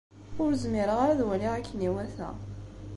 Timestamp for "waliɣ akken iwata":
1.27-2.29